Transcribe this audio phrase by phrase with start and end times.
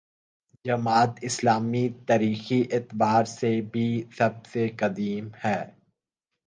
[0.65, 5.59] جماعت اسلامی تاریخی اعتبار سے بھی سب سے قدیم ہے۔